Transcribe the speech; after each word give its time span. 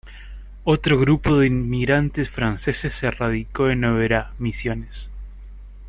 Otro 0.63 0.97
grupo 0.99 1.37
de 1.37 1.45
inmigrantes 1.45 2.27
franceses 2.27 2.91
se 2.95 3.11
radicó 3.11 3.69
en 3.69 3.85
Oberá, 3.85 4.31
Misiones. 4.39 5.11